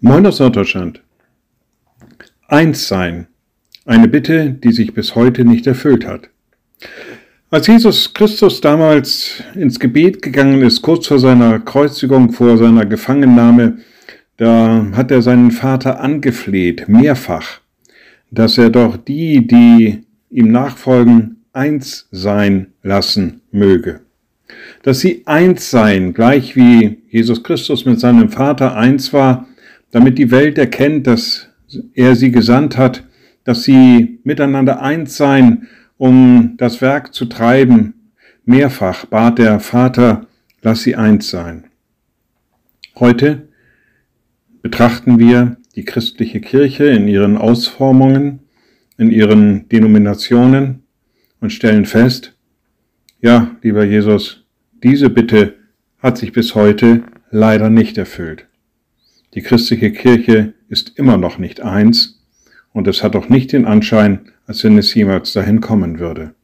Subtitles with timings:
[0.00, 1.00] Moin aus Norddeutschland.
[2.48, 3.26] Eins sein.
[3.86, 6.28] Eine Bitte, die sich bis heute nicht erfüllt hat.
[7.50, 13.78] Als Jesus Christus damals ins Gebet gegangen ist, kurz vor seiner Kreuzigung, vor seiner Gefangennahme,
[14.36, 17.60] da hat er seinen Vater angefleht, mehrfach,
[18.30, 24.00] dass er doch die, die ihm nachfolgen, eins sein lassen möge.
[24.82, 29.46] Dass sie eins seien, gleich wie Jesus Christus mit seinem Vater eins war,
[29.94, 31.50] damit die Welt erkennt, dass
[31.94, 33.04] er sie gesandt hat,
[33.44, 38.10] dass sie miteinander eins seien, um das Werk zu treiben.
[38.44, 40.26] Mehrfach bat der Vater,
[40.62, 41.68] lass sie eins sein.
[42.96, 43.48] Heute
[44.62, 48.40] betrachten wir die christliche Kirche in ihren Ausformungen,
[48.98, 50.82] in ihren Denominationen
[51.40, 52.36] und stellen fest,
[53.20, 54.44] ja, lieber Jesus,
[54.82, 55.54] diese Bitte
[55.98, 58.48] hat sich bis heute leider nicht erfüllt.
[59.34, 62.22] Die christliche Kirche ist immer noch nicht eins
[62.72, 66.34] und es hat auch nicht den Anschein, als wenn es jemals dahin kommen würde.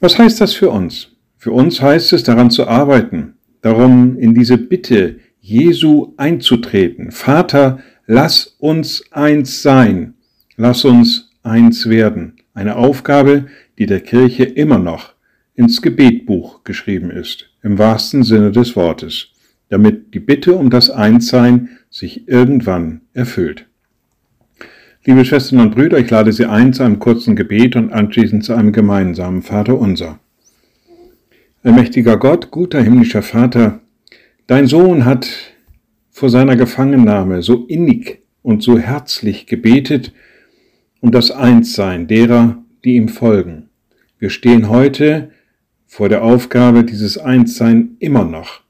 [0.00, 1.08] Was heißt das für uns?
[1.36, 7.10] Für uns heißt es, daran zu arbeiten, darum in diese Bitte Jesu einzutreten.
[7.10, 10.14] Vater, lass uns eins sein,
[10.56, 12.36] lass uns eins werden.
[12.54, 13.46] Eine Aufgabe,
[13.78, 15.12] die der Kirche immer noch
[15.54, 19.31] ins Gebetbuch geschrieben ist, im wahrsten Sinne des Wortes
[19.72, 23.66] damit die Bitte um das Einssein sich irgendwann erfüllt.
[25.06, 28.52] Liebe Schwestern und Brüder, ich lade Sie ein zu einem kurzen Gebet und anschließend zu
[28.52, 30.20] einem gemeinsamen Vater unser.
[31.62, 33.80] Allmächtiger Gott, guter himmlischer Vater,
[34.46, 35.30] dein Sohn hat
[36.10, 40.12] vor seiner Gefangennahme so innig und so herzlich gebetet
[41.00, 43.70] um das Einssein derer, die ihm folgen.
[44.18, 45.30] Wir stehen heute
[45.86, 48.61] vor der Aufgabe, dieses Einssein immer noch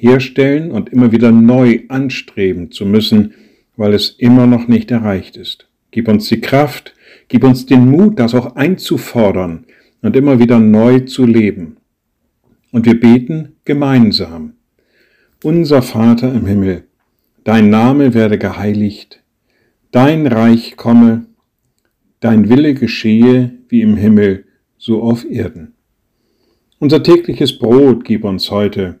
[0.00, 3.34] herstellen und immer wieder neu anstreben zu müssen,
[3.76, 5.68] weil es immer noch nicht erreicht ist.
[5.90, 6.94] Gib uns die Kraft,
[7.28, 9.66] gib uns den Mut, das auch einzufordern
[10.02, 11.76] und immer wieder neu zu leben.
[12.72, 14.54] Und wir beten gemeinsam.
[15.42, 16.84] Unser Vater im Himmel,
[17.44, 19.22] dein Name werde geheiligt,
[19.90, 21.26] dein Reich komme,
[22.20, 24.44] dein Wille geschehe wie im Himmel,
[24.78, 25.74] so auf Erden.
[26.78, 29.00] Unser tägliches Brot gib uns heute